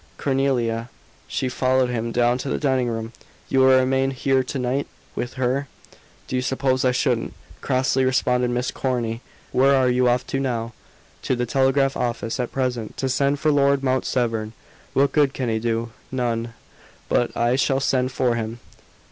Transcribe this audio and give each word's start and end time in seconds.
"Cornelia." 0.17 0.89
She 1.27 1.47
followed 1.47 1.91
him 1.91 2.11
down 2.11 2.39
to 2.39 2.49
the 2.49 2.57
dining 2.57 2.87
room. 2.87 3.13
"You 3.49 3.59
will 3.59 3.77
remain 3.77 4.09
here 4.09 4.41
to 4.43 4.57
night? 4.57 4.87
With 5.13 5.33
her?" 5.35 5.67
"Do 6.27 6.35
you 6.35 6.41
suppose 6.41 6.83
I 6.83 6.91
shouldn't?" 6.91 7.33
crossly 7.61 8.03
responded 8.03 8.49
Miss 8.49 8.71
Corny; 8.71 9.21
"where 9.51 9.75
are 9.75 9.89
you 9.89 10.09
off 10.09 10.25
to 10.25 10.39
now?" 10.39 10.73
"To 11.21 11.35
the 11.35 11.45
telegraph 11.45 11.95
office, 11.95 12.39
at 12.39 12.51
present. 12.51 12.97
To 12.97 13.09
send 13.09 13.39
for 13.39 13.51
Lord 13.51 13.83
Mount 13.83 14.05
Severn." 14.05 14.53
"What 14.93 15.11
good 15.11 15.35
can 15.35 15.49
he 15.49 15.59
do?" 15.59 15.91
"None. 16.11 16.55
But 17.07 17.37
I 17.37 17.55
shall 17.55 17.79
send 17.79 18.11
for 18.11 18.33
him." 18.33 18.59